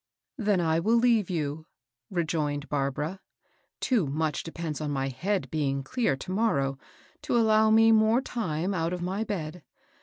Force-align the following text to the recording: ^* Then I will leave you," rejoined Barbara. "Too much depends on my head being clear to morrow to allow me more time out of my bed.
^* 0.39 0.43
Then 0.45 0.59
I 0.59 0.79
will 0.79 0.95
leave 0.97 1.29
you," 1.29 1.67
rejoined 2.09 2.67
Barbara. 2.69 3.19
"Too 3.79 4.07
much 4.07 4.41
depends 4.41 4.81
on 4.81 4.89
my 4.89 5.09
head 5.09 5.47
being 5.51 5.83
clear 5.83 6.15
to 6.15 6.31
morrow 6.31 6.79
to 7.21 7.37
allow 7.37 7.69
me 7.69 7.91
more 7.91 8.19
time 8.19 8.73
out 8.73 8.93
of 8.93 9.03
my 9.03 9.23
bed. 9.23 9.63